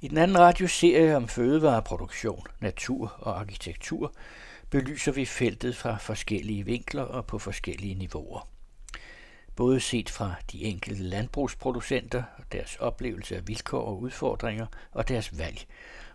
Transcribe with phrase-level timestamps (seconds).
[0.00, 4.12] I den anden radioserie om fødevareproduktion, natur og arkitektur
[4.70, 8.48] belyser vi feltet fra forskellige vinkler og på forskellige niveauer.
[9.56, 15.38] Både set fra de enkelte landbrugsproducenter og deres oplevelse af vilkår og udfordringer og deres
[15.38, 15.66] valg,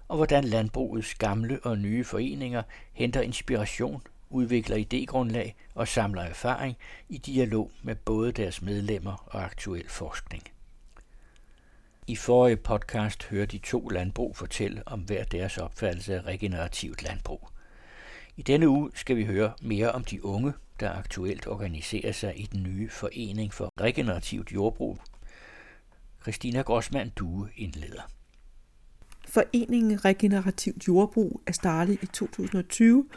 [0.08, 2.64] og hvordan landbrugets gamle og nye foreninger
[2.94, 6.78] henter inspiration, udvikler idégrundlag og samler erfaring
[7.10, 10.53] i dialog med både deres medlemmer og aktuel forskning.
[12.08, 17.50] I forrige podcast hørte de to landbrug fortælle om hver deres opfattelse af regenerativt landbrug.
[18.38, 22.46] I denne uge skal vi høre mere om de unge, der aktuelt organiserer sig i
[22.46, 24.98] den nye Forening for Regenerativt Jordbrug.
[26.22, 28.02] Christina Grossmann Due indleder.
[29.28, 33.10] Foreningen Regenerativt Jordbrug er startet i 2020,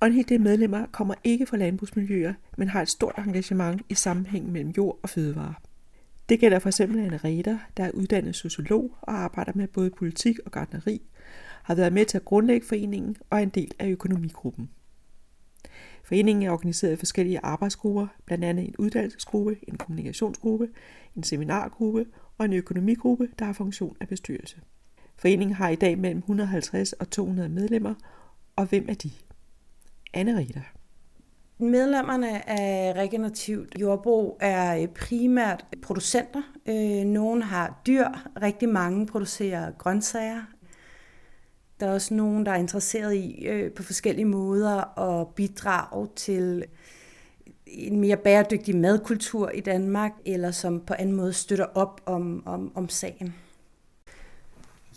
[0.00, 3.94] og en hel del medlemmer kommer ikke fra landbrugsmiljøer, men har et stort engagement i
[3.94, 5.54] sammenhæng mellem jord og fødevare.
[6.28, 10.38] Det gælder for eksempel Anne Reder, der er uddannet sociolog og arbejder med både politik
[10.46, 11.02] og gardneri,
[11.62, 14.70] har været med til at grundlægge foreningen og er en del af økonomigruppen.
[16.04, 20.68] Foreningen er organiseret i forskellige arbejdsgrupper, blandt andet en uddannelsesgruppe, en kommunikationsgruppe,
[21.16, 22.06] en seminargruppe
[22.38, 24.60] og en økonomigruppe, der har funktion af bestyrelse.
[25.16, 27.94] Foreningen har i dag mellem 150 og 200 medlemmer,
[28.56, 29.10] og hvem er de?
[30.14, 30.62] Anne Rita.
[31.58, 36.42] Medlemmerne af regenerativt jordbrug er øh, primært producenter.
[36.66, 38.08] Øh, Nogle har dyr,
[38.42, 40.42] rigtig mange producerer grøntsager.
[41.80, 46.64] Der er også nogen, der er interesseret i øh, på forskellige måder at bidrage til
[47.66, 52.72] en mere bæredygtig madkultur i Danmark, eller som på anden måde støtter op om, om,
[52.74, 53.34] om sagen.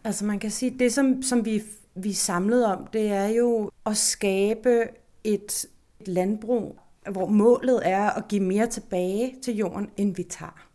[0.03, 1.63] Altså man kan sige, det som, som vi,
[1.95, 4.83] vi er samlet om, det er jo at skabe
[5.23, 5.65] et
[6.05, 6.79] landbrug,
[7.11, 10.67] hvor målet er at give mere tilbage til jorden, end vi tager.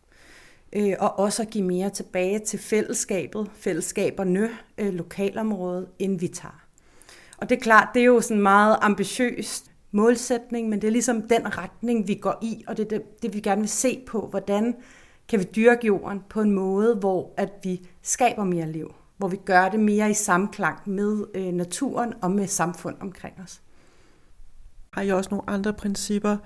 [0.73, 6.63] Øh, og også at give mere tilbage til fællesskabet, fællesskaberne, øh, lokalområdet, end vi tager.
[7.37, 10.91] Og det er klart, det er jo sådan en meget ambitiøst målsætning, men det er
[10.91, 14.03] ligesom den retning, vi går i, og det er det, det vi gerne vil se
[14.07, 14.75] på, hvordan
[15.29, 19.37] kan vi dyrke jorden på en måde, hvor at vi skaber mere liv, hvor vi
[19.45, 23.61] gør det mere i samklang med øh, naturen og med samfund omkring os
[24.93, 26.37] har jeg også nogle andre principper,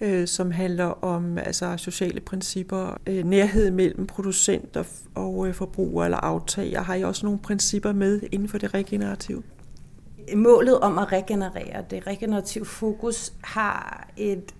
[0.00, 6.04] øh, som handler om altså, sociale principper, øh, nærhed mellem producent og, og øh, forbruger
[6.04, 6.82] eller aftager.
[6.82, 9.42] Har jeg også nogle principper med inden for det regenerative?
[10.34, 14.54] Målet om at regenerere, det regenerative fokus, har et,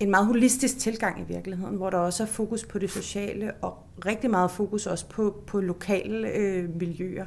[0.00, 3.78] en meget holistisk tilgang i virkeligheden, hvor der også er fokus på det sociale og
[4.06, 7.26] rigtig meget fokus også på, på lokale øh, miljøer.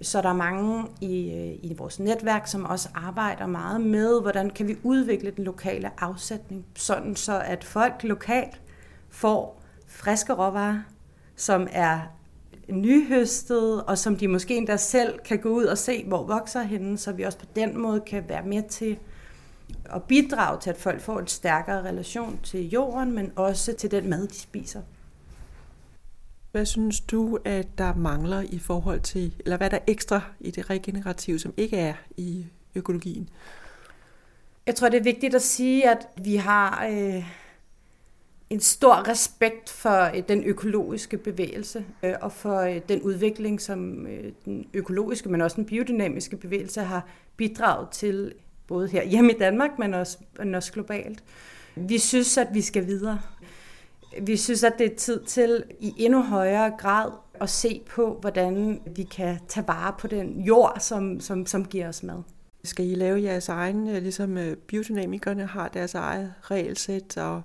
[0.00, 4.50] Så der er mange i, øh, i vores netværk, som også arbejder meget med, hvordan
[4.50, 8.60] kan vi udvikle den lokale afsætning, sådan så at folk lokalt
[9.10, 10.80] får friske råvarer,
[11.36, 12.00] som er
[12.68, 16.98] nyhøstet, og som de måske endda selv kan gå ud og se, hvor vokser henne,
[16.98, 18.98] så vi også på den måde kan være med til
[19.84, 24.10] at bidrage til, at folk får en stærkere relation til jorden, men også til den
[24.10, 24.80] mad, de spiser.
[26.52, 30.70] Hvad synes du, at der mangler i forhold til, eller hvad der ekstra i det
[30.70, 33.28] regenerative, som ikke er i økologien?
[34.66, 37.24] Jeg tror, det er vigtigt at sige, at vi har øh,
[38.50, 44.06] en stor respekt for øh, den økologiske bevægelse øh, og for øh, den udvikling, som
[44.06, 48.32] øh, den økologiske, men også den biodynamiske bevægelse har bidraget til,
[48.66, 51.24] både her hjemme i Danmark, men også, men også globalt.
[51.76, 53.20] Vi synes, at vi skal videre.
[54.22, 57.10] Vi synes, at det er tid til i endnu højere grad
[57.40, 61.88] at se på, hvordan vi kan tage vare på den jord, som, som, som giver
[61.88, 62.22] os mad.
[62.64, 67.42] Skal I lave jeres egen, øh, ligesom øh, biodynamikerne har deres eget regelsæt, og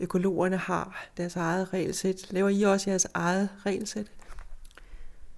[0.00, 2.32] økologerne har deres eget regelsæt?
[2.32, 4.06] Laver I også jeres eget regelsæt?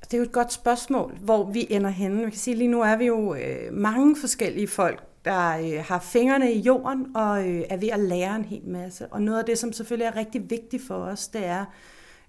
[0.05, 2.25] Det er jo et godt spørgsmål, hvor vi ender henne.
[2.25, 5.99] Vi kan sige, lige nu er vi jo øh, mange forskellige folk, der øh, har
[5.99, 9.07] fingrene i jorden og øh, er ved at lære en hel masse.
[9.07, 11.65] Og noget af det, som selvfølgelig er rigtig vigtigt for os, det er,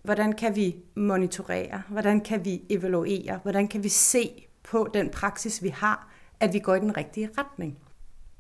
[0.04, 5.64] hvordan kan vi monitorere, hvordan kan vi evaluere, hvordan kan vi se på den praksis,
[5.64, 7.78] vi har, at vi går i den rigtige retning.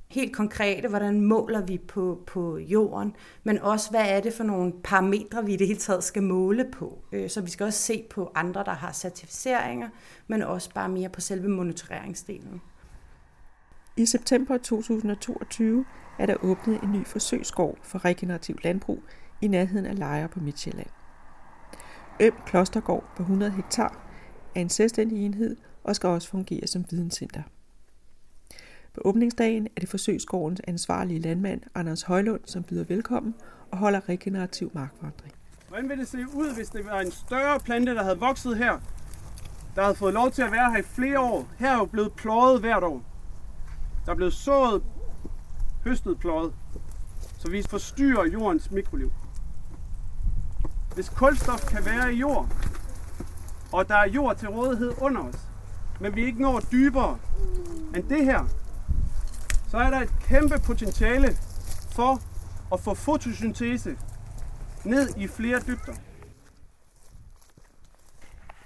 [0.08, 4.74] Helt konkret, hvordan måler vi på, på jorden, men også, hvad er det for nogle
[4.84, 7.04] parametre, vi i det hele taget skal måle på.
[7.12, 9.90] Øh, så vi skal også se på andre, der har certificeringer,
[10.28, 12.62] men også bare mere på selve monitoreringsdelen.
[13.98, 15.86] I september 2022
[16.20, 19.04] er der åbnet en ny forsøgsgård for regenerativ landbrug
[19.42, 20.90] i nærheden af Lejre på Midtjylland.
[22.20, 24.08] Øm Klostergård på 100 hektar
[24.56, 27.42] er en selvstændig enhed og skal også fungere som videnscenter.
[28.94, 33.36] På åbningsdagen er det forsøgsgårdens ansvarlige landmand Anders Højlund, som byder velkommen
[33.72, 35.34] og holder regenerativ markvandring.
[35.68, 38.80] Hvordan ville det se ud, hvis det var en større plante, der havde vokset her?
[39.76, 41.48] der havde fået lov til at være her i flere år.
[41.60, 43.17] Her er jo blevet pløjet hvert år.
[44.08, 44.84] Der er blevet sået,
[45.84, 46.54] høstet pløjet.
[47.38, 49.14] Så vi forstyrrer jordens mikroliv.
[50.94, 52.50] Hvis kulstof kan være i jord,
[53.72, 55.48] og der er jord til rådighed under os,
[56.00, 57.18] men vi ikke når dybere
[57.96, 58.46] end det her,
[59.68, 61.38] så er der et kæmpe potentiale
[61.92, 62.22] for
[62.74, 63.98] at få fotosyntese
[64.86, 65.94] ned i flere dybder.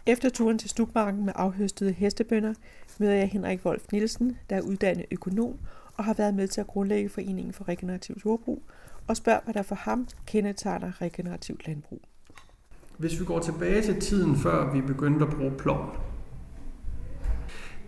[0.06, 2.53] Efter turen til Stubmarken med afhøstede hestebønder,
[3.00, 5.56] møder jeg Henrik Wolf Nielsen, der er uddannet økonom
[5.98, 8.63] og har været med til at grundlægge Foreningen for Regenerativt Jordbrug,
[9.07, 12.01] og spørger, hvad der for ham kendetegner regenerativt landbrug.
[12.98, 15.89] Hvis vi går tilbage til tiden, før vi begyndte at bruge ploven,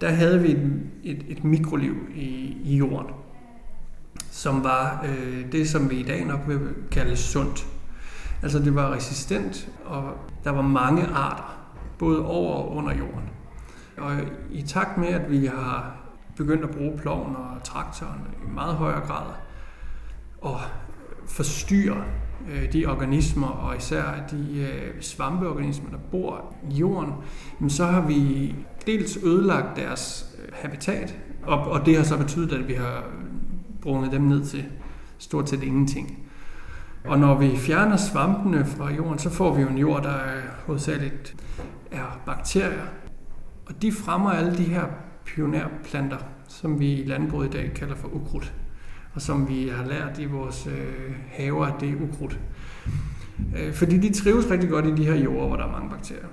[0.01, 3.15] der havde vi et, et, et mikroliv i, i jorden,
[4.31, 6.59] som var øh, det, som vi i dag nok vil
[6.91, 7.67] kalde sundt.
[8.43, 10.13] Altså det var resistent, og
[10.43, 11.62] der var mange arter,
[12.03, 13.29] både over og under jorden.
[13.97, 14.11] Og
[14.51, 15.95] i takt med, at vi har
[16.35, 19.25] begyndt at bruge ploven og traktoren i meget højere grad,
[20.41, 20.59] og
[21.27, 22.03] forstyrre
[22.51, 27.13] øh, de organismer, og især de øh, svampeorganismer, der bor i jorden,
[27.69, 28.55] så har vi
[28.85, 33.03] dels ødelagt deres øh, habitat, og det har så betydet, at vi har
[33.81, 34.65] brugt dem ned til
[35.17, 36.23] stort set ingenting.
[37.05, 40.41] Og når vi fjerner svampene fra jorden, så får vi jo en jord, der er
[40.65, 41.35] hovedsageligt
[41.93, 42.85] er bakterier.
[43.65, 44.85] Og de fremmer alle de her
[45.25, 46.17] pionerplanter,
[46.47, 48.53] som vi i landbruget i dag kalder for ukrudt.
[49.13, 52.39] Og som vi har lært i vores øh, haver, det er ukrudt.
[53.57, 56.27] Øh, fordi de trives rigtig godt i de her jorder, hvor der er mange bakterier.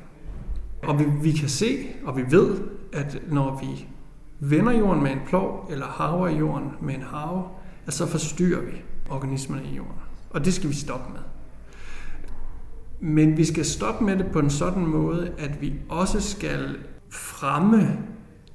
[0.82, 2.58] Og vi, vi kan se, og vi ved,
[2.92, 3.86] at når vi
[4.40, 7.44] vender jorden med en plov, eller haver jorden med en have,
[7.88, 10.00] så forstyrrer vi organismerne i jorden.
[10.30, 11.20] Og det skal vi stoppe med.
[13.00, 16.76] Men vi skal stoppe med det på en sådan måde, at vi også skal
[17.10, 17.98] fremme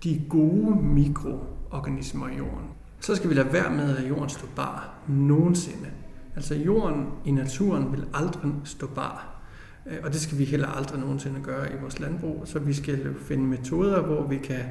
[0.04, 2.68] de gode mikroorganismer i jorden.
[3.00, 5.88] Så skal vi lade være med, at jorden står bar nogensinde.
[6.36, 9.42] Altså jorden i naturen vil aldrig stå bar.
[9.86, 12.42] Øh, og det skal vi heller aldrig nogensinde gøre i vores landbrug.
[12.46, 14.62] Så vi skal finde metoder, hvor vi kan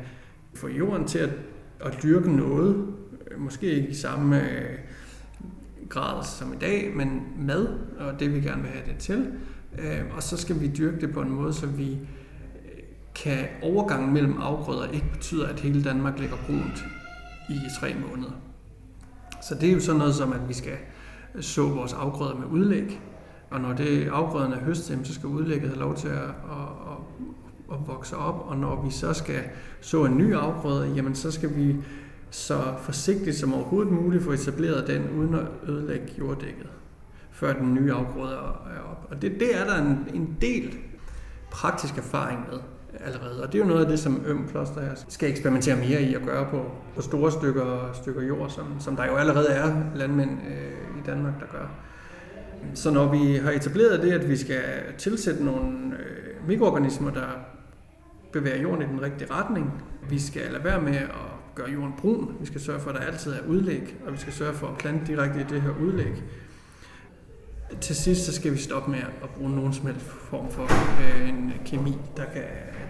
[0.54, 1.30] få jorden til at,
[1.80, 2.86] at dyrke noget.
[3.30, 4.78] Øh, måske ikke i samme øh,
[5.88, 7.66] grad som i dag, men med,
[7.98, 9.32] og det vi gerne vil have det til.
[9.78, 11.98] Øhm, og så skal vi dyrke det på en måde, så vi øh,
[13.14, 16.84] kan overgangen mellem afgrøder ikke betyder, at hele Danmark ligger brunt
[17.48, 18.32] i tre måneder.
[19.42, 20.76] Så det er jo sådan noget som, at vi skal
[21.34, 23.00] øh, så vores afgrøder med udlæg,
[23.50, 26.98] og når det afgrøderne er høstet, så skal udlægget have lov til at, at, at,
[27.72, 29.40] at vokse op, og når vi så skal
[29.80, 31.76] så en ny afgrøde, jamen så skal vi
[32.30, 36.66] så forsigtigt som overhovedet muligt få etableret den, uden at ødelægge jorddækket,
[37.34, 39.06] før den nye afgrøde er op.
[39.10, 40.78] Og det, det er der en, en del
[41.50, 42.58] praktisk erfaring med
[43.00, 43.42] allerede.
[43.42, 46.22] Og det er jo noget af det, som Øm Kloster skal eksperimentere mere i at
[46.22, 50.98] gøre på, på store stykker, stykker jord, som, som der jo allerede er landmænd øh,
[50.98, 51.70] i Danmark, der gør.
[52.74, 54.62] Så når vi har etableret det, at vi skal
[54.98, 57.26] tilsætte nogle øh, mikroorganismer, der
[58.32, 62.36] bevæger jorden i den rigtige retning, vi skal lade være med at gøre jorden brun,
[62.40, 64.78] vi skal sørge for, at der altid er udlæg, og vi skal sørge for at
[64.78, 66.22] plante direkte i det her udlæg.
[67.80, 71.28] Til sidst så skal vi stoppe med at bruge nogen som helst form for øh,
[71.28, 72.42] en kemi, der kan,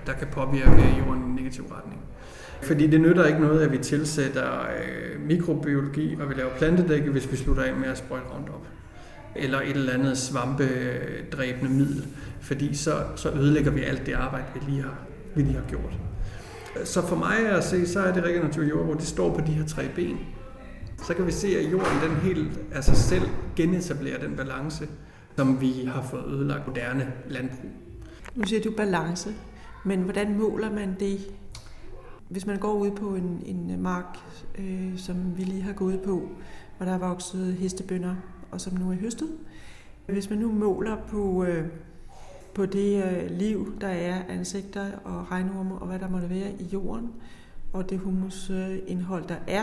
[0.06, 2.00] der kan påvirke jorden i en negativ retning.
[2.62, 7.32] Fordi det nytter ikke noget, at vi tilsætter øh, mikrobiologi og vi laver plantedække, hvis
[7.32, 8.66] vi slutter af med at sprøjte rundt op
[9.36, 12.06] eller et eller andet svampedræbende middel,
[12.40, 14.98] fordi så, så ødelægger vi alt det arbejde, vi lige har,
[15.34, 15.92] vi lige har gjort.
[16.84, 19.66] Så for mig at se, så er det regenerative jordbrug, det står på de her
[19.66, 20.18] tre ben.
[21.02, 24.88] Så kan vi se, at jorden den helt af sig selv genetablerer den balance,
[25.36, 27.70] som vi har fået ødelagt moderne landbrug.
[28.34, 29.34] Nu siger du balance,
[29.84, 31.20] men hvordan måler man det?
[32.28, 34.18] Hvis man går ud på en, en mark,
[34.58, 36.28] øh, som vi lige har gået på,
[36.76, 38.14] hvor der er vokset hestebønder,
[38.50, 39.28] og som nu er høstet.
[40.06, 41.66] Hvis man nu måler på, øh,
[42.54, 46.64] på det øh, liv, der er ansigter og regnorme og hvad der måtte være i
[46.72, 47.10] jorden,
[47.74, 49.62] og det humusindhold, der er,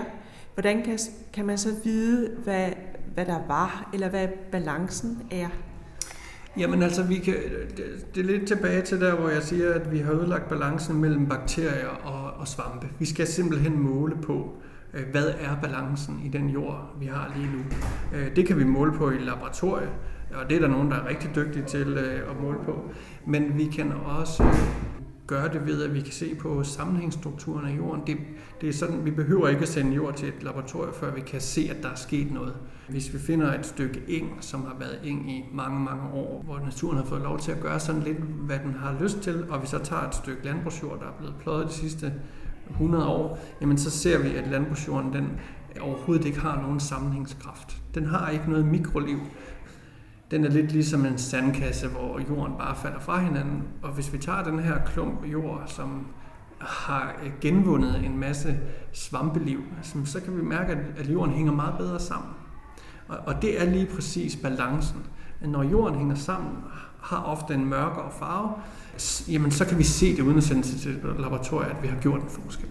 [0.53, 0.99] hvordan kan,
[1.33, 2.69] kan man så vide, hvad,
[3.13, 5.47] hvad der var, eller hvad balancen er?
[6.57, 7.35] Jamen altså, vi kan,
[8.15, 11.29] det er lidt tilbage til der, hvor jeg siger, at vi har ødelagt balancen mellem
[11.29, 12.87] bakterier og, og svampe.
[12.99, 14.53] Vi skal simpelthen måle på,
[14.93, 17.59] øh, hvad er balancen i den jord, vi har lige nu.
[18.17, 19.89] Øh, det kan vi måle på i laboratoriet,
[20.33, 22.89] og det er der nogen, der er rigtig dygtige til øh, at måle på.
[23.25, 24.43] Men vi kan også
[25.31, 28.01] gøre det ved, at vi kan se på sammenhængsstrukturen af jorden.
[28.07, 28.17] Det,
[28.61, 31.41] det er sådan, vi behøver ikke at sende jord til et laboratorium, før vi kan
[31.41, 32.53] se, at der er sket noget.
[32.89, 36.59] Hvis vi finder et stykke eng, som har været eng i mange, mange år, hvor
[36.59, 39.61] naturen har fået lov til at gøre sådan lidt, hvad den har lyst til, og
[39.61, 42.13] vi så tager et stykke landbrugsjord, der er blevet pløjet de sidste
[42.69, 45.27] 100 år, jamen så ser vi, at landbrugsjorden den
[45.81, 47.77] overhovedet ikke har nogen sammenhængskraft.
[47.95, 49.19] Den har ikke noget mikroliv.
[50.31, 53.63] Den er lidt ligesom en sandkasse, hvor jorden bare falder fra hinanden.
[53.81, 56.07] Og hvis vi tager den her klump jord, som
[56.59, 58.59] har øh, genvundet en masse
[58.91, 62.31] svampeliv, altså, så kan vi mærke, at jorden hænger meget bedre sammen.
[63.07, 65.05] Og det er lige præcis balancen.
[65.41, 66.57] Når jorden hænger sammen,
[67.01, 68.51] har ofte en mørkere farve,
[69.27, 71.97] jamen så kan vi se det uden at sende til et laboratorium, at vi har
[72.01, 72.69] gjort en forskel.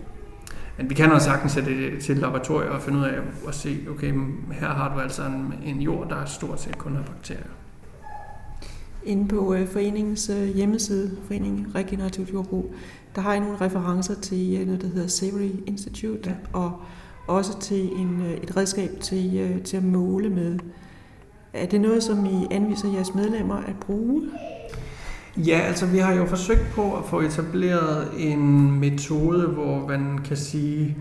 [0.81, 3.19] Men vi kan også sagtens sætte det til et laboratorium og finde ud af
[3.49, 4.15] at se, okay,
[4.53, 7.51] her har du altså en, en jord, der stort set kun har bakterier.
[9.05, 12.75] Inde på øh, foreningens øh, hjemmeside, Foreningen Regenerativt Jordbrug,
[13.15, 16.59] der har I nogle referencer til øh, noget, der hedder Savory Institute, ja.
[16.59, 16.83] og
[17.27, 20.59] også til en, et redskab til, til at måle med.
[21.53, 24.23] Er det noget, som I anviser jeres medlemmer at bruge?
[25.37, 30.37] Ja, altså vi har jo forsøgt på at få etableret en metode, hvor man kan
[30.37, 30.97] sige,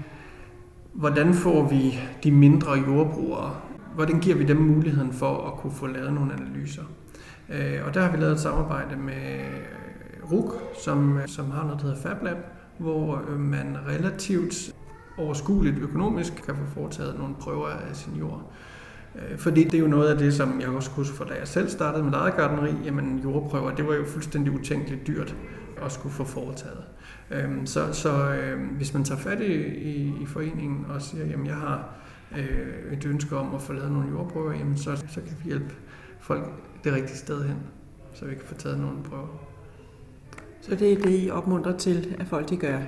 [0.94, 3.56] hvordan får vi de mindre jordbrugere,
[3.96, 6.84] hvordan giver vi dem muligheden for at kunne få lavet nogle analyser.
[7.50, 11.64] Øh, og der har vi lavet et samarbejde med øh, RUK, som, øh, som har
[11.64, 12.38] noget, der hedder FabLab,
[12.78, 14.76] hvor man relativt
[15.18, 18.52] overskueligt økonomisk kan få foretaget nogle prøver af sin jord.
[19.16, 21.48] Øh, fordi det er jo noget af det, som jeg også husker, fra da jeg
[21.48, 25.36] selv startede med eget gardneri, jamen jordprøver, det var jo fuldstændig utænkeligt dyrt
[25.86, 26.84] at skulle få foretaget.
[27.32, 31.46] Øhm, så, så øhm, hvis man tager fat i, i, i foreningen og siger, jamen
[31.46, 31.89] jeg har
[32.38, 35.74] øh, et ønske om at få lavet nogle jordprøver, jamen så, så kan vi hjælpe
[36.20, 36.51] folk
[36.84, 37.58] det rigtige sted hen,
[38.13, 39.50] så vi kan få taget nogle prøver.
[40.62, 42.80] Så det er det, I opmuntrer til, at folk de gør?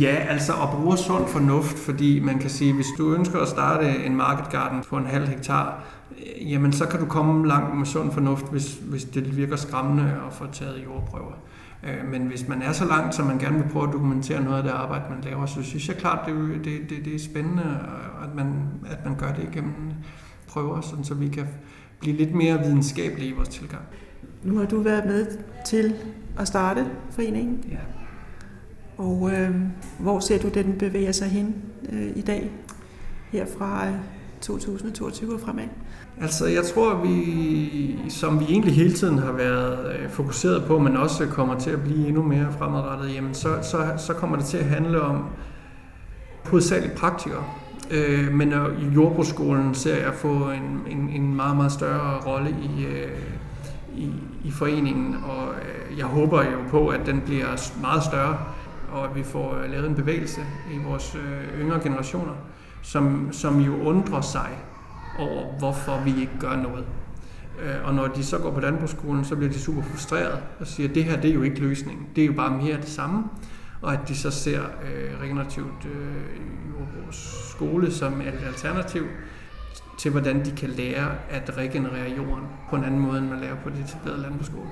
[0.00, 4.04] Ja, altså at bruge sund fornuft, fordi man kan sige, hvis du ønsker at starte
[4.06, 5.84] en market garden på en halv hektar,
[6.18, 10.02] øh, jamen så kan du komme langt med sund fornuft, hvis, hvis det virker skræmmende
[10.26, 11.32] at få taget jordprøver.
[11.84, 14.56] Øh, men hvis man er så langt, så man gerne vil prøve at dokumentere noget
[14.56, 17.78] af det arbejde, man laver, så synes jeg klart, det, det, det, det er spændende,
[18.22, 18.54] at man,
[18.86, 19.74] at man gør det igennem
[20.50, 21.46] prøver, sådan så vi kan
[22.00, 23.82] blive lidt mere videnskabelige i vores tilgang.
[24.44, 25.26] Nu har du været med
[25.66, 25.94] til
[26.38, 27.64] at starte foreningen.
[27.70, 27.99] Ja.
[29.00, 29.50] Og øh,
[29.98, 31.54] hvor ser du, den bevæger sig hen
[31.92, 32.50] øh, i dag,
[33.32, 33.94] her fra øh,
[34.40, 35.64] 2022 og fremad?
[36.20, 40.96] Altså, jeg tror, vi, som vi egentlig hele tiden har været øh, fokuseret på, men
[40.96, 44.58] også kommer til at blive endnu mere fremadrettet, jamen så, så, så kommer det til
[44.58, 45.24] at handle om
[46.44, 47.44] hovedsageligt praktikere.
[47.90, 52.84] Øh, men i jordbrugsskolen ser jeg få en, en, en meget, meget større rolle i,
[52.84, 53.10] øh,
[53.96, 54.10] i,
[54.44, 58.38] i foreningen, og øh, jeg håber jo på, at den bliver meget større
[58.92, 60.40] og at vi får øh, lavet en bevægelse
[60.72, 62.34] i vores øh, yngre generationer,
[62.82, 64.58] som, som jo undrer sig
[65.18, 66.84] over, hvorfor vi ikke gør noget.
[67.62, 70.88] Øh, og når de så går på landbrugsskolen, så bliver de super frustreret og siger,
[70.88, 72.06] at det her det er jo ikke løsningen.
[72.16, 73.24] Det er jo bare mere det samme.
[73.82, 79.06] Og at de så ser øh, regenerativt øh, skole som et alternativ
[79.98, 83.56] til, hvordan de kan lære at regenerere jorden på en anden måde, end man lærer
[83.56, 84.68] på det etablerede landbrugsskole.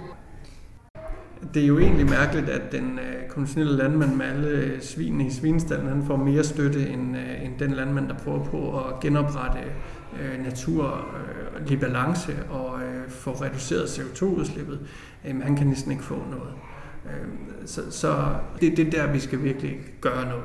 [1.54, 5.30] Det er jo egentlig mærkeligt, at den øh, konventionelle landmand med alle øh, svinene i
[5.30, 9.58] svinestallen, han får mere støtte end, øh, end den landmand, der prøver på at genoprette
[10.20, 11.06] øh, natur
[11.64, 14.80] øh, i balance og øh, få reduceret CO2-udslippet.
[15.28, 16.52] Øh, han kan næsten ikke få noget.
[17.06, 17.28] Øh,
[17.66, 20.44] så så det, det er der, vi skal virkelig gøre noget.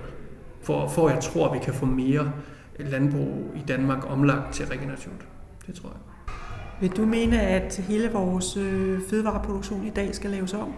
[0.62, 2.32] For, for jeg tror, at vi kan få mere
[2.80, 5.28] landbrug i Danmark omlagt til regenerativt.
[5.68, 6.13] Det tror jeg.
[6.80, 10.74] Vil du mene, at hele vores øh, fødevareproduktion i dag skal laves om?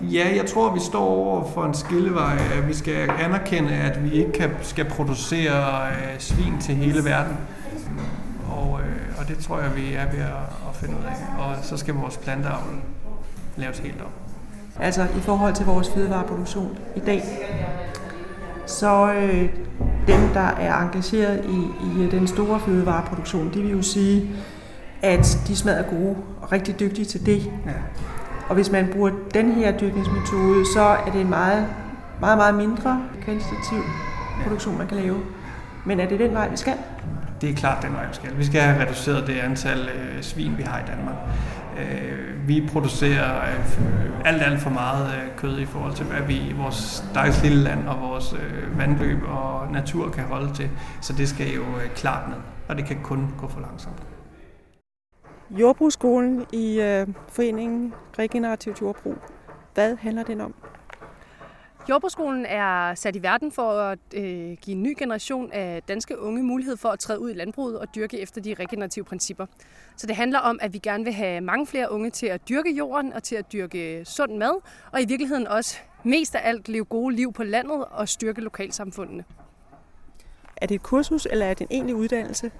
[0.00, 2.38] Ja, jeg tror, vi står over for en skillevej.
[2.66, 7.36] Vi skal anerkende, at vi ikke kan, skal producere øh, svin til hele verden.
[8.50, 11.44] Og, øh, og det tror jeg, vi er ved at, at finde ud af.
[11.44, 12.80] Og så skal vores planteavl
[13.56, 14.10] laves helt om.
[14.80, 17.22] Altså i forhold til vores fødevareproduktion i dag,
[18.66, 19.48] så øh,
[20.06, 24.30] dem, der er engageret i, i den store fødevareproduktion, de vil jo sige,
[25.04, 27.46] at de smager gode og rigtig dygtige til det.
[27.66, 27.72] Ja.
[28.48, 31.66] Og hvis man bruger den her dyrkningsmetode, så er det en meget,
[32.20, 33.82] meget, meget mindre kvantitativ
[34.42, 35.16] produktion, man kan lave.
[35.84, 36.74] Men er det den vej, vi skal?
[37.40, 38.38] Det er klart den vej, vi skal.
[38.38, 41.14] Vi skal have reduceret det antal øh, svin, vi har i Danmark.
[41.78, 43.64] Øh, vi producerer øh,
[44.24, 47.64] alt, alt for meget øh, kød i forhold til, hvad vi i vores dejlige lille
[47.64, 50.70] land og vores øh, vandløb og natur kan holde til.
[51.00, 54.13] Så det skal jo øh, klart ned, og det kan kun gå for langsomt.
[55.58, 59.14] Jordbrugsskolen i øh, foreningen Regenerativt Jordbrug.
[59.74, 60.54] Hvad handler den om?
[61.88, 66.42] Jordbrugsskolen er sat i verden for at øh, give en ny generation af danske unge
[66.42, 69.46] mulighed for at træde ud i landbruget og dyrke efter de regenerative principper.
[69.96, 72.70] Så det handler om, at vi gerne vil have mange flere unge til at dyrke
[72.70, 74.60] jorden og til at dyrke sund mad,
[74.92, 79.24] og i virkeligheden også mest af alt leve gode liv på landet og styrke lokalsamfundene.
[80.56, 82.50] Er det et kursus, eller er det en egentlig uddannelse?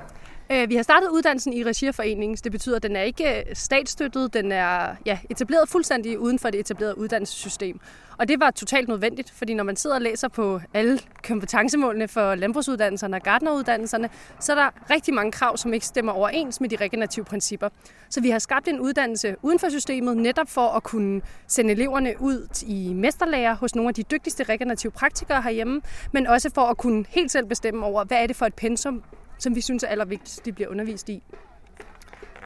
[0.51, 3.39] Øh, vi har startet uddannelsen i regi af foreningen, det betyder, at den er ikke
[3.39, 7.81] øh, statsstøttet, den er ja, etableret fuldstændig uden for det etablerede uddannelsessystem.
[8.19, 12.35] Og det var totalt nødvendigt, fordi når man sidder og læser på alle kompetencemålene for
[12.35, 14.09] landbrugsuddannelserne og gardneruddannelserne,
[14.41, 17.69] så er der rigtig mange krav, som ikke stemmer overens med de regenerative principper.
[18.11, 22.15] Så vi har skabt en uddannelse uden for systemet, netop for at kunne sende eleverne
[22.21, 25.81] ud i mesterlærer hos nogle af de dygtigste regenerative praktikere herhjemme,
[26.13, 29.03] men også for at kunne helt selv bestemme over, hvad er det for et pensum,
[29.39, 31.23] som vi synes er allervigtigst, de bliver undervist i.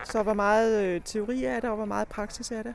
[0.04, 2.72] Så hvor meget øh, teori er der, og hvor meget praksis er der?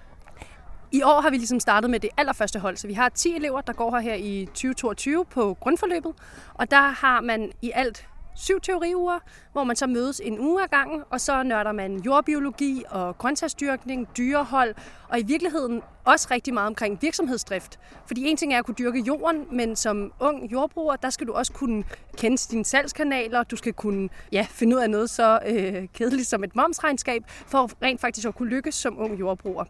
[0.91, 3.61] I år har vi ligesom startet med det allerførste hold, så vi har 10 elever,
[3.61, 6.13] der går her, her i 2022 på grundforløbet,
[6.53, 9.19] og der har man i alt syv teoriuger,
[9.51, 14.07] hvor man så mødes en uge ad gangen, og så nørder man jordbiologi og grøntsagsdyrkning,
[14.17, 14.75] dyrehold,
[15.09, 17.79] og i virkeligheden også rigtig meget omkring virksomhedsdrift.
[18.05, 21.33] Fordi en ting er at kunne dyrke jorden, men som ung jordbruger, der skal du
[21.33, 21.83] også kunne
[22.17, 26.43] kende dine salgskanaler, du skal kunne ja, finde ud af noget så øh, kedeligt som
[26.43, 29.63] et momsregnskab, for rent faktisk at kunne lykkes som ung jordbruger.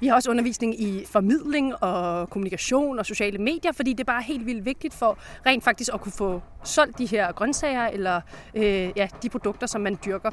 [0.00, 4.22] Vi har også undervisning i formidling og kommunikation og sociale medier, fordi det er bare
[4.22, 8.20] helt vildt vigtigt for rent faktisk at kunne få solgt de her grøntsager eller
[8.54, 10.30] øh, ja, de produkter, som man dyrker.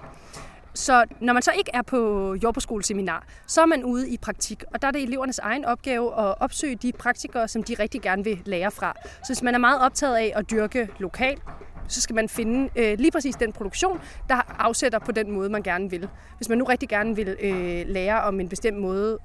[0.74, 4.82] Så når man så ikke er på jordbrugsskoleseminar, så er man ude i praktik, og
[4.82, 8.42] der er det elevernes egen opgave at opsøge de praktikere, som de rigtig gerne vil
[8.46, 8.94] lære fra.
[9.04, 11.42] Så hvis man er meget optaget af at dyrke lokalt,
[11.88, 15.64] så skal man finde øh, lige præcis den produktion, der afsætter på den måde, man
[15.64, 16.10] gerne vil.
[16.38, 19.18] Hvis man nu rigtig gerne vil øh, lære om en bestemt måde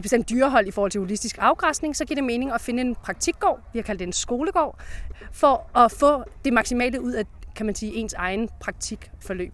[0.00, 2.94] et bestemt dyrehold i forhold til holistisk afgræsning, så giver det mening at finde en
[2.94, 4.80] praktikgård, vi har kaldt det en skolegård,
[5.32, 9.52] for at få det maksimale ud af kan man sige, ens egen praktikforløb.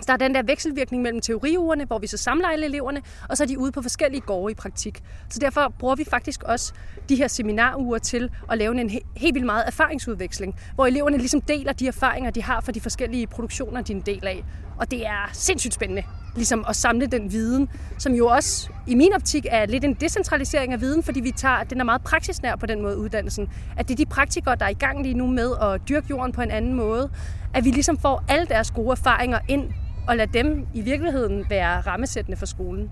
[0.00, 3.36] Så der er den der vekselvirkning mellem teoriugerne, hvor vi så samler alle eleverne, og
[3.36, 5.02] så er de ude på forskellige gårde i praktik.
[5.28, 6.72] Så derfor bruger vi faktisk også
[7.08, 11.72] de her seminaruger til at lave en helt vildt meget erfaringsudveksling, hvor eleverne ligesom deler
[11.72, 14.44] de erfaringer, de har fra de forskellige produktioner, de er en del af.
[14.78, 16.02] Og det er sindssygt spændende
[16.34, 17.68] ligesom at samle den viden,
[17.98, 21.64] som jo også i min optik er lidt en decentralisering af viden, fordi vi tager,
[21.64, 23.48] den er meget praksisnær på den måde uddannelsen.
[23.76, 26.32] At det er de praktikere, der er i gang lige nu med at dyrke jorden
[26.32, 27.10] på en anden måde,
[27.54, 29.70] at vi ligesom får alle deres gode erfaringer ind
[30.08, 32.90] og lade dem i virkeligheden være rammesættende for skolen.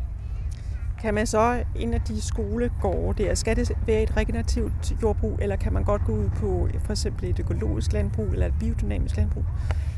[1.00, 5.56] Kan man så en af de skolegårde der, skal det være et regenerativt jordbrug, eller
[5.56, 9.44] kan man godt gå ud på for eksempel et økologisk landbrug eller et biodynamisk landbrug?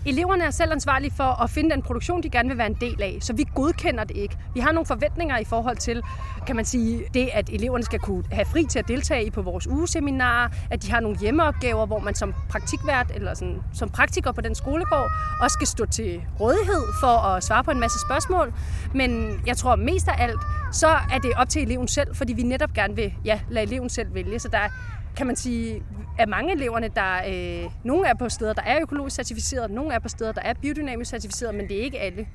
[0.06, 3.02] Eleverne er selv ansvarlige for at finde den produktion, de gerne vil være en del
[3.02, 4.36] af, så vi godkender det ikke.
[4.54, 6.02] Vi har nogle forventninger i forhold til,
[6.46, 9.42] kan man sige, det at eleverne skal kunne have fri til at deltage i på
[9.42, 14.32] vores ugeseminarer, at de har nogle hjemmeopgaver, hvor man som praktikvært eller sådan, som praktiker
[14.32, 15.10] på den skolegård
[15.40, 18.54] også skal stå til rådighed for at svare på en masse spørgsmål.
[18.94, 20.40] Men jeg tror mest af alt,
[20.72, 23.88] så er det op til eleven selv, fordi vi netop gerne vil ja, lade eleven
[23.88, 24.38] selv vælge.
[24.38, 24.68] Så der
[25.16, 25.82] kan man sige,
[26.18, 29.98] at mange eleverne, der øh, nogle er på steder, der er økologisk certificeret, nogle er
[29.98, 32.28] på steder, der er biodynamisk certificeret, men det er ikke alle.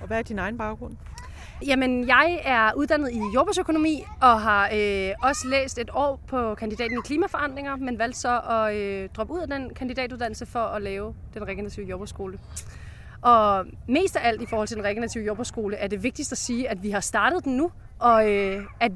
[0.00, 0.96] Og hvad er din egen baggrund?
[1.66, 6.98] Jamen, jeg er uddannet i jordbrugsøkonomi og har øh, også læst et år på kandidaten
[6.98, 11.14] i klimaforandringer, men valgte så at øh, droppe ud af den kandidatuddannelse for at lave
[11.34, 12.38] den regenerative jordbrugsskole.
[13.22, 16.68] Og mest af alt i forhold til den regenerative jordbrugsskole er det vigtigst at sige,
[16.68, 18.92] at vi har startet den nu, og øh, at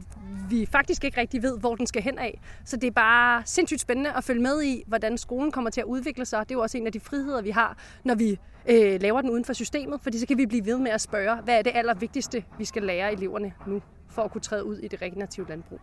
[0.51, 2.41] vi faktisk ikke rigtig ved, hvor den skal hen af.
[2.65, 5.85] Så det er bare sindssygt spændende at følge med i, hvordan skolen kommer til at
[5.85, 6.41] udvikle sig.
[6.41, 9.31] Det er jo også en af de friheder, vi har, når vi øh, laver den
[9.31, 11.73] uden for systemet, fordi så kan vi blive ved med at spørge, hvad er det
[11.75, 15.81] allervigtigste, vi skal lære eleverne nu, for at kunne træde ud i det regenerative landbrug.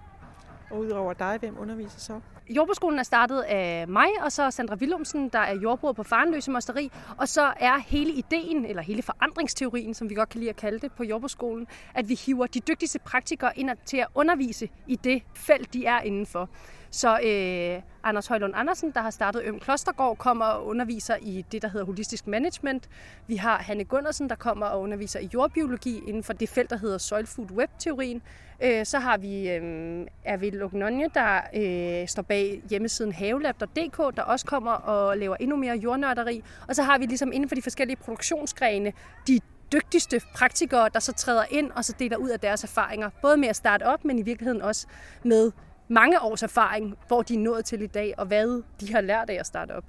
[0.72, 2.20] Og udover dig, hvem underviser så?
[2.50, 6.92] Jordbrugsskolen er startet af mig, og så Sandra Willumsen, der er jordbruger på Farenløse Mosteri.
[7.18, 10.80] Og så er hele ideen, eller hele forandringsteorien, som vi godt kan lide at kalde
[10.80, 15.24] det på jordbrugsskolen, at vi hiver de dygtigste praktikere ind til at undervise i det
[15.36, 16.50] felt, de er indenfor.
[16.94, 21.62] Så øh, Anders Højlund Andersen, der har startet Øm Klostergård, kommer og underviser i det,
[21.62, 22.90] der hedder holistisk management.
[23.28, 26.78] Vi har Hanne Gundersen, der kommer og underviser i jordbiologi inden for det felt, der
[26.78, 28.22] hedder soil food web-teorien.
[28.64, 34.46] Øh, så har vi øh, Ervid Lugnonje, der øh, står bag hjemmesiden havelab.dk, der også
[34.46, 36.44] kommer og laver endnu mere jordnørderi.
[36.68, 38.94] Og så har vi ligesom inden for de forskellige produktionsgrene
[39.28, 39.40] de
[39.72, 43.10] dygtigste praktikere, der så træder ind og så deler ud af deres erfaringer.
[43.22, 44.88] Både med at starte op, men i virkeligheden også
[45.24, 45.52] med
[45.88, 49.30] mange års erfaring, hvor de er nået til i dag, og hvad de har lært
[49.30, 49.84] af at starte op.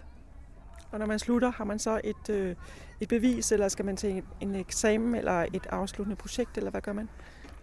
[0.93, 2.57] Og når man slutter, har man så et, øh,
[3.01, 6.93] et bevis, eller skal man til en eksamen, eller et afsluttende projekt, eller hvad gør
[6.93, 7.09] man?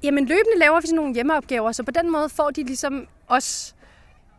[0.03, 3.73] Jamen løbende laver vi sådan nogle hjemmeopgaver, så på den måde får de ligesom også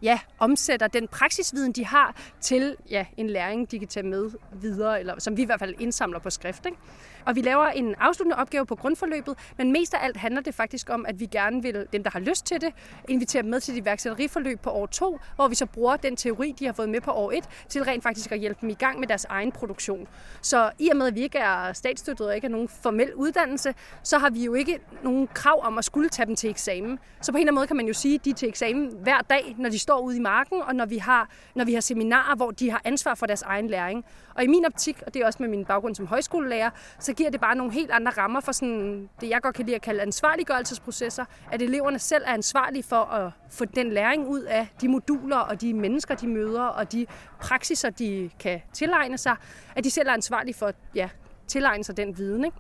[0.03, 5.01] ja, omsætter den praksisviden, de har, til ja, en læring, de kan tage med videre,
[5.01, 6.67] eller som vi i hvert fald indsamler på skrift.
[6.67, 6.79] Ikke?
[7.27, 10.91] Og vi laver en afsluttende opgave på grundforløbet, men mest af alt handler det faktisk
[10.91, 12.73] om, at vi gerne vil, dem der har lyst til det,
[13.09, 16.55] invitere dem med til et iværksætteriforløb på år 2, hvor vi så bruger den teori,
[16.59, 19.01] de har fået med på år 1, til rent faktisk at hjælpe dem i gang
[19.01, 20.09] med deres egen produktion.
[20.43, 23.75] Så i og med, at vi ikke er statsstøttet og ikke har nogen formel uddannelse,
[24.03, 26.99] så har vi jo ikke nogen krav om at skulle tage dem til eksamen.
[27.21, 28.93] Så på en eller anden måde kan man jo sige, at de er til eksamen
[29.03, 31.81] hver dag, når de står ude i marken, og når vi har, når vi har
[31.81, 34.05] seminarer, hvor de har ansvar for deres egen læring.
[34.35, 37.31] Og i min optik, og det er også med min baggrund som højskolelærer, så giver
[37.31, 40.03] det bare nogle helt andre rammer for sådan, det, jeg godt kan lide at kalde
[40.03, 45.37] ansvarliggørelsesprocesser, at eleverne selv er ansvarlige for at få den læring ud af de moduler
[45.37, 47.07] og de mennesker, de møder, og de
[47.41, 49.37] praksiser, de kan tilegne sig,
[49.77, 51.09] at de selv er ansvarlige for at ja,
[51.49, 52.45] tilegne sig den viden.
[52.45, 52.57] Ikke?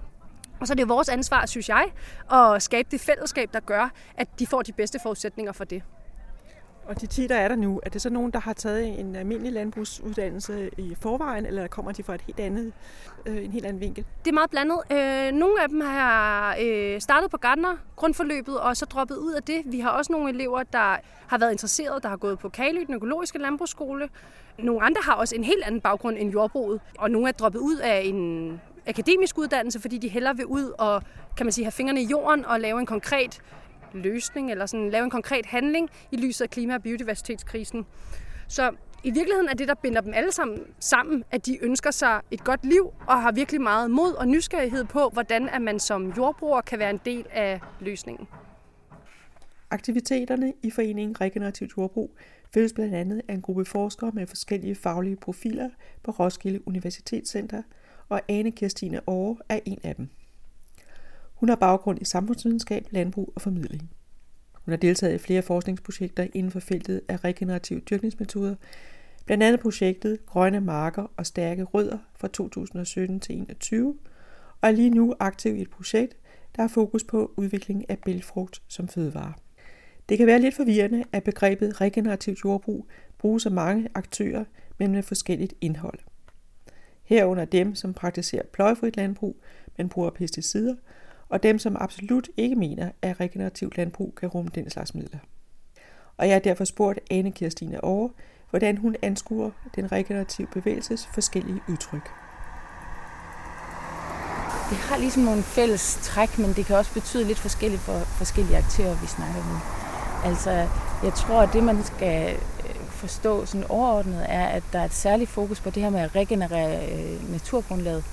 [0.60, 1.84] Og så er det vores ansvar, synes jeg,
[2.32, 5.82] at skabe det fællesskab, der gør, at de får de bedste forudsætninger for det.
[6.86, 9.16] Og de 10, der er der nu, er det så nogen, der har taget en
[9.16, 12.72] almindelig landbrugsuddannelse i forvejen, eller kommer de fra et helt andet,
[13.26, 14.04] øh, en helt anden vinkel?
[14.24, 14.78] Det er meget blandet.
[14.92, 19.42] Øh, nogle af dem har øh, startet på Gardner grundforløbet, og så droppet ud af
[19.42, 19.62] det.
[19.64, 22.94] Vi har også nogle elever, der har været interesserede, der har gået på Kalø, den
[22.94, 24.08] økologiske landbrugsskole.
[24.58, 27.76] Nogle andre har også en helt anden baggrund end jordbruget, og nogle er droppet ud
[27.76, 31.02] af en akademisk uddannelse, fordi de hellere vil ud og
[31.36, 33.40] kan man sige, have fingrene i jorden og lave en konkret
[33.94, 37.86] løsning, eller sådan lave en konkret handling i lyset af klima- og biodiversitetskrisen.
[38.48, 38.70] Så
[39.04, 42.44] i virkeligheden er det, der binder dem alle sammen sammen, at de ønsker sig et
[42.44, 46.60] godt liv og har virkelig meget mod og nysgerrighed på, hvordan at man som jordbruger
[46.60, 48.28] kan være en del af løsningen.
[49.70, 52.16] Aktiviteterne i foreningen Regenerativt Jordbrug
[52.54, 55.70] følges blandt andet af en gruppe forskere med forskellige faglige profiler
[56.02, 57.62] på Roskilde Universitetscenter,
[58.08, 60.08] og Ane Kirstine Aare er en af dem.
[61.42, 63.90] Hun har baggrund i samfundsvidenskab, landbrug og formidling.
[64.54, 68.54] Hun har deltaget i flere forskningsprojekter inden for feltet af regenerative dyrkningsmetoder,
[69.26, 73.98] blandt andet projektet Grønne Marker og Stærke Rødder fra 2017 til 2021,
[74.60, 76.16] og er lige nu aktiv i et projekt,
[76.56, 79.32] der har fokus på udvikling af bælfrugt som fødevare.
[80.08, 82.86] Det kan være lidt forvirrende, at begrebet regenerativt jordbrug
[83.18, 84.44] bruges af mange aktører,
[84.78, 85.98] men med forskelligt indhold.
[87.02, 89.36] Herunder dem, som praktiserer pløjfrit landbrug,
[89.76, 90.74] men bruger pesticider,
[91.32, 95.18] og dem, som absolut ikke mener, at regenerativt landbrug kan rumme den slags midler.
[96.16, 98.08] Og jeg har derfor spurgt Ane Kirstine over,
[98.50, 102.10] hvordan hun anskuer den regenerative bevægelses forskellige udtryk.
[104.70, 108.56] Det har ligesom nogle fælles træk, men det kan også betyde lidt forskelligt for forskellige
[108.56, 109.58] aktører, vi snakker med.
[110.30, 110.50] Altså,
[111.04, 112.40] jeg tror, at det, man skal øh,
[112.90, 116.14] forstå sådan overordnet, er, at der er et særligt fokus på det her med at
[116.14, 118.04] regenerere øh, naturgrundlaget.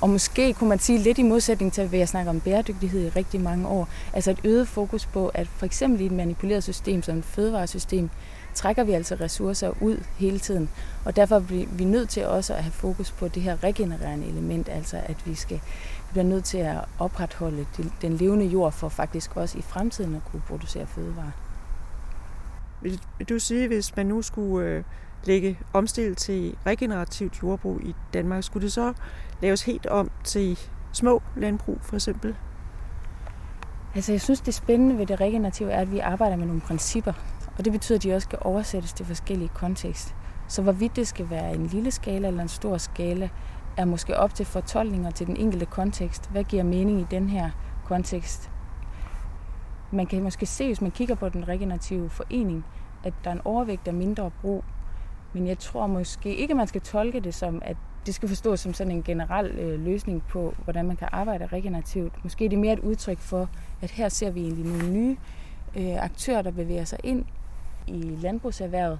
[0.00, 3.08] Og måske kunne man sige lidt i modsætning til, hvad jeg snakker om bæredygtighed i
[3.08, 3.88] rigtig mange år.
[4.12, 8.10] Altså et øget fokus på, at for eksempel i et manipuleret system som et fødevaresystem,
[8.54, 10.68] trækker vi altså ressourcer ud hele tiden.
[11.04, 14.68] Og derfor bliver vi nødt til også at have fokus på det her regenererende element,
[14.68, 15.60] altså at vi skal
[16.08, 17.66] vi bliver nødt til at opretholde
[18.02, 21.30] den levende jord for faktisk også i fremtiden at kunne producere fødevarer.
[22.80, 24.84] Vil, vil du sige, hvis man nu skulle øh,
[25.24, 28.92] lægge omstillet til regenerativt jordbrug i Danmark, skulle det så
[29.42, 30.58] laves helt om til
[30.92, 32.36] små landbrug for eksempel?
[33.94, 37.12] Altså jeg synes, det spændende ved det regenerative er, at vi arbejder med nogle principper,
[37.58, 40.14] og det betyder, at de også skal oversættes til forskellige kontekst.
[40.48, 43.28] Så hvorvidt det skal være en lille skala eller en stor skala,
[43.76, 46.30] er måske op til fortolkninger til den enkelte kontekst.
[46.30, 47.50] Hvad giver mening i den her
[47.84, 48.50] kontekst?
[49.92, 52.64] Man kan måske se, hvis man kigger på den regenerative forening,
[53.04, 54.64] at der er en overvægt af mindre brug.
[55.38, 58.60] Men jeg tror måske ikke, at man skal tolke det som, at det skal forstås
[58.60, 62.24] som sådan en generel øh, løsning på, hvordan man kan arbejde regenerativt.
[62.24, 63.48] Måske er det mere et udtryk for,
[63.82, 65.16] at her ser vi egentlig nogle nye
[65.76, 67.24] øh, aktører, der bevæger sig ind
[67.86, 68.98] i landbrugserhvervet,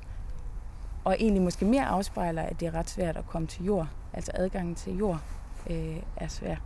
[1.04, 3.88] og egentlig måske mere afspejler, at det er ret svært at komme til jord.
[4.12, 5.20] Altså adgangen til jord
[5.70, 6.56] øh, er svær.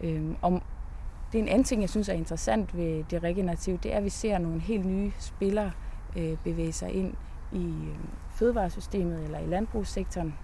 [0.00, 0.62] Øh, og
[1.32, 4.04] det er en anden ting, jeg synes er interessant ved det regenerative, det er, at
[4.04, 5.70] vi ser nogle helt nye spillere
[6.16, 7.14] øh, bevæge sig ind
[7.54, 7.96] i øh,
[8.30, 10.34] fødevaresystemet eller i landbrugssektoren.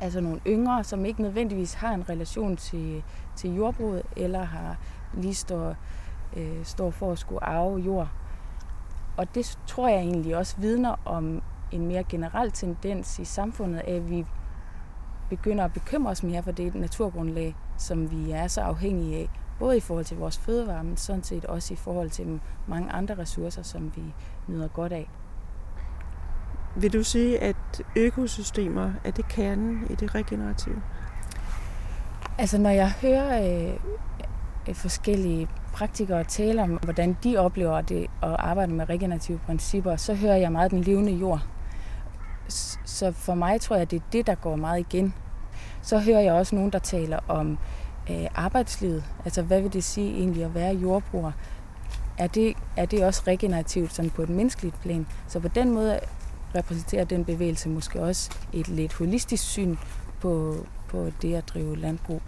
[0.00, 3.04] Altså nogle yngre, som ikke nødvendigvis har en relation til,
[3.36, 4.76] til jordbruget, eller har
[5.14, 5.74] lige står,
[6.36, 8.08] øh, står for at skulle arve jord.
[9.16, 14.10] Og det tror jeg egentlig også vidner om en mere generel tendens i samfundet, at
[14.10, 14.26] vi
[15.30, 19.76] begynder at bekymre os mere for det naturgrundlag, som vi er så afhængige af, både
[19.76, 23.62] i forhold til vores fødevarer, men sådan set også i forhold til mange andre ressourcer,
[23.62, 24.02] som vi
[24.48, 25.10] nyder godt af.
[26.80, 27.56] Vil du sige, at
[27.96, 30.82] økosystemer er det kernen i det regenerative?
[32.38, 33.74] Altså når jeg hører øh,
[34.68, 40.14] øh, forskellige praktikere tale om, hvordan de oplever det at arbejde med regenerative principper, så
[40.14, 41.40] hører jeg meget den levende jord.
[42.84, 45.14] Så for mig tror jeg, det er det, der går meget igen.
[45.82, 47.58] Så hører jeg også nogen, der taler om
[48.10, 49.04] øh, arbejdslivet.
[49.24, 51.32] Altså, hvad vil det sige egentlig at være jordbruger?
[52.18, 55.06] Er det, er det også regenerativt sådan på et menneskeligt plan?
[55.28, 56.00] Så på den måde
[56.54, 59.76] repræsenterer den bevægelse måske også et lidt holistisk syn
[60.20, 62.22] på, på det at drive landbrug.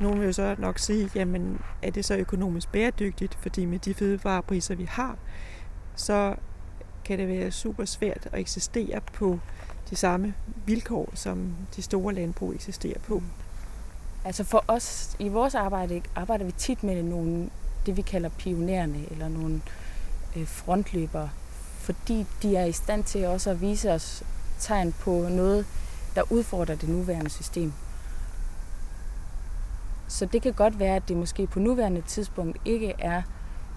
[0.00, 3.94] Nogle vil jo så nok sige, jamen er det så økonomisk bæredygtigt, fordi med de
[3.94, 5.16] fødevarepriser, vi har,
[5.96, 6.34] så
[7.04, 9.38] kan det være super svært at eksistere på
[9.90, 10.34] de samme
[10.66, 13.22] vilkår, som de store landbrug eksisterer på.
[14.24, 17.50] Altså for os, i vores arbejde, arbejder vi tit med nogle,
[17.86, 19.60] det vi kalder pionerende, eller nogle
[20.36, 21.30] øh, frontløbere,
[21.94, 24.22] fordi de er i stand til også at vise os
[24.58, 25.66] tegn på noget,
[26.14, 27.72] der udfordrer det nuværende system.
[30.08, 33.22] Så det kan godt være, at det måske på nuværende tidspunkt ikke er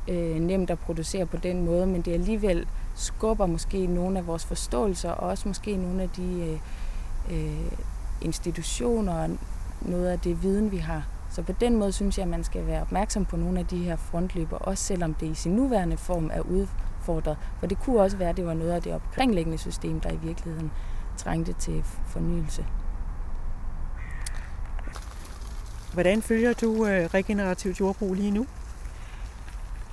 [0.07, 4.45] øh, nemt at producere på den måde, men det alligevel skubber måske nogle af vores
[4.45, 6.59] forståelser, og også måske nogle af de
[7.29, 7.71] øh, øh,
[8.21, 9.29] institutioner og
[9.81, 11.07] noget af det viden, vi har.
[11.31, 13.83] Så på den måde synes jeg, at man skal være opmærksom på nogle af de
[13.83, 16.41] her frontløber, også selvom det i sin nuværende form er
[17.03, 17.37] udfordret.
[17.59, 20.17] For det kunne også være, at det var noget af det omkringliggende system, der i
[20.17, 20.71] virkeligheden
[21.17, 22.65] trængte til fornyelse.
[25.93, 28.45] Hvordan følger du øh, regenerativt jordbrug lige nu?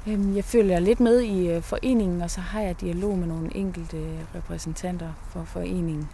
[0.07, 3.57] Øhm, jeg følger lidt med i øh, foreningen, og så har jeg dialog med nogle
[3.57, 6.09] enkelte repræsentanter for foreningen.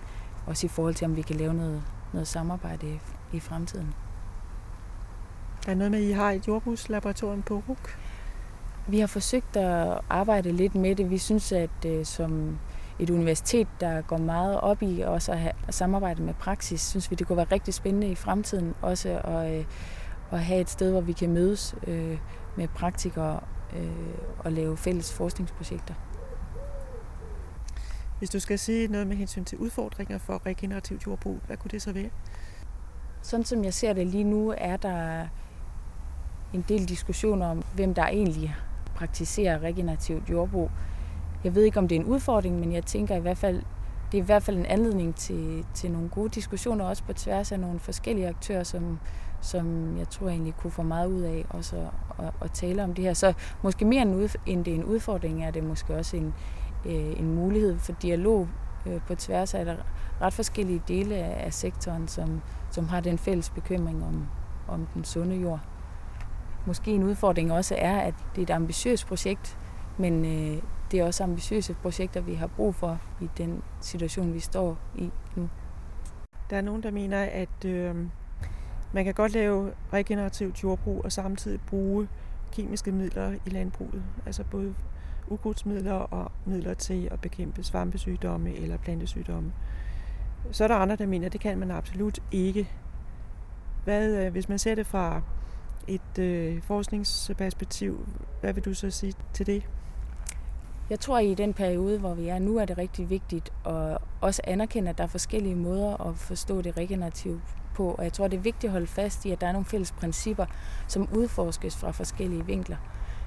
[0.46, 1.82] Også i forhold til, om vi kan lave noget,
[2.12, 2.98] noget samarbejde
[3.32, 3.94] i fremtiden.
[5.64, 7.98] Der er noget med, at I har et jordbrugslaboratorium på RUK.
[8.88, 11.10] Vi har forsøgt at arbejde lidt med det.
[11.10, 12.58] Vi synes, at øh, som
[12.98, 17.10] et universitet, der går meget op i også at, have, at samarbejde med praksis, synes
[17.10, 19.64] vi, det kunne være rigtig spændende i fremtiden også at, øh,
[20.32, 22.18] at have et sted, hvor vi kan mødes øh,
[22.56, 23.40] med praktikere
[23.76, 23.90] øh,
[24.38, 25.94] og lave fælles forskningsprojekter.
[28.18, 31.82] Hvis du skal sige noget med hensyn til udfordringer for regenerativt jordbrug, hvad kunne det
[31.82, 32.10] så være?
[33.22, 35.26] Sådan som jeg ser det lige nu, er der
[36.52, 38.56] en del diskussioner om, hvem der egentlig
[38.96, 40.70] praktisere regenerativt jordbrug.
[41.44, 43.62] Jeg ved ikke, om det er en udfordring, men jeg tænker i hvert fald,
[44.12, 47.52] det er i hvert fald en anledning til, til nogle gode diskussioner, også på tværs
[47.52, 48.98] af nogle forskellige aktører, som,
[49.40, 52.94] som jeg tror egentlig kunne få meget ud af også at, at, at tale om
[52.94, 53.14] det her.
[53.14, 53.32] Så
[53.62, 56.34] måske mere end, ud, end det er en udfordring, er det måske også en,
[56.86, 58.48] øh, en mulighed for dialog
[58.86, 59.76] øh, på tværs af der
[60.20, 64.26] ret forskellige dele af, af sektoren, som, som har den fælles bekymring om,
[64.68, 65.60] om den sunde jord.
[66.66, 69.58] Måske en udfordring også er, at det er et ambitiøst projekt,
[69.98, 74.40] men øh, det er også ambitiøse projekter, vi har brug for i den situation, vi
[74.40, 75.48] står i nu.
[76.50, 77.94] Der er nogen, der mener, at øh,
[78.92, 82.08] man kan godt lave regenerativt jordbrug og samtidig bruge
[82.52, 84.02] kemiske midler i landbruget.
[84.26, 84.74] Altså både
[85.28, 89.52] ukrudtsmidler og midler til at bekæmpe svampesygdomme eller plantesygdomme.
[90.50, 92.68] Så er der andre, der mener, at det kan man absolut ikke.
[93.84, 95.22] Hvad, øh, hvis man ser det fra
[95.88, 98.08] et øh, forskningsperspektiv,
[98.40, 99.62] hvad vil du så sige til det?
[100.90, 103.98] Jeg tror, at i den periode, hvor vi er nu, er det rigtig vigtigt at
[104.20, 107.40] også anerkende, at der er forskellige måder at forstå det regenerative
[107.74, 107.94] på.
[107.98, 109.92] Og jeg tror, det er vigtigt at holde fast i, at der er nogle fælles
[109.92, 110.46] principper,
[110.88, 112.76] som udforskes fra forskellige vinkler.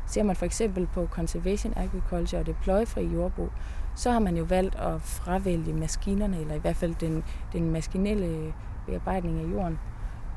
[0.07, 3.49] Ser man for eksempel på conservation agriculture og det pløjefri jordbrug,
[3.95, 8.53] så har man jo valgt at fravælge maskinerne, eller i hvert fald den, den maskinelle
[8.85, 9.79] bearbejdning af jorden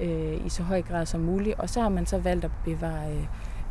[0.00, 1.59] øh, i så høj grad som muligt.
[1.59, 3.24] Og så har man så valgt at bevare øh,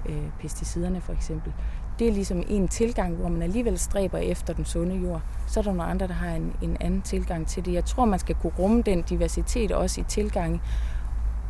[0.06, 1.54] øh, pesticiderne for eksempel
[2.02, 5.22] det er ligesom en tilgang, hvor man alligevel stræber efter den sunde jord.
[5.48, 7.74] Så er der nogle andre, der har en, en anden tilgang til det.
[7.74, 10.62] Jeg tror, man skal kunne rumme den diversitet også i tilgangen,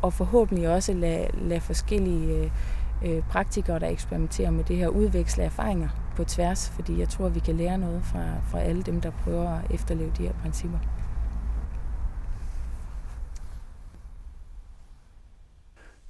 [0.02, 2.52] og forhåbentlig også lade, lade forskellige øh,
[3.06, 7.40] øh, praktikere, der eksperimenterer med det her, udveksle erfaringer på tværs, fordi jeg tror, vi
[7.40, 10.78] kan lære noget fra, fra alle dem, der prøver at efterleve de her principper.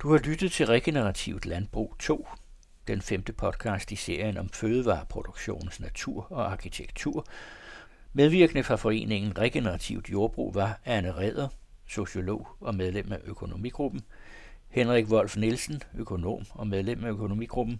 [0.02, 2.28] Du har lyttet til Regenerativt Landbrug 2,
[2.88, 7.26] den femte podcast i serien om fødevareproduktionens natur og arkitektur.
[8.14, 11.48] Medvirkende fra foreningen Regenerativt Jordbrug var Anne Redder,
[11.88, 14.02] sociolog og medlem af økonomigruppen,
[14.70, 17.80] Henrik Wolf Nielsen, økonom og medlem af økonomigruppen,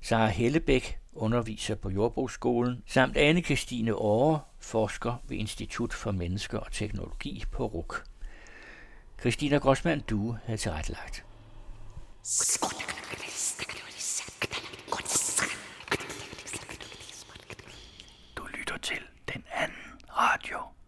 [0.00, 6.72] Sara Hellebæk, underviser på Jordbrugsskolen, samt Anne Christine Aare, forsker ved Institut for Mennesker og
[6.72, 8.04] Teknologi på RUK.
[9.20, 11.27] Christina Grossmann du havde tilrettelagt.
[18.36, 18.98] Du lytter til
[19.32, 20.68] den anden radio.